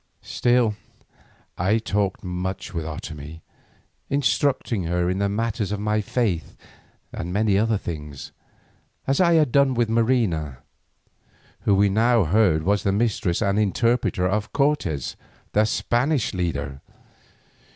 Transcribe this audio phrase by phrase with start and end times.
[0.23, 0.73] Still
[1.59, 3.41] I talked much with Otomie,
[4.09, 6.57] instructing her in the matters of my faith
[7.13, 8.31] and many other things,
[9.05, 10.57] as I had done by Marina,
[11.65, 15.15] who we now heard was the mistress and interpreter of Cortes,
[15.53, 16.81] the Spanish leader.